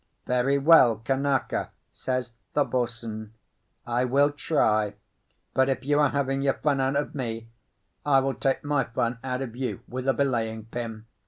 [0.25, 3.33] "Very well, Kanaka," says the boatswain.
[3.85, 4.95] "I will try;
[5.53, 7.49] but if you are having your fun out of me,
[8.03, 11.05] I will take my fun out of you with a belaying pin."